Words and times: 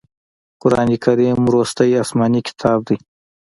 قرآن 0.61 0.89
کریم 1.03 1.37
وروستی 1.47 1.91
اسمانې 2.03 2.41
کتاب 2.47 2.79
دی. 2.87 2.97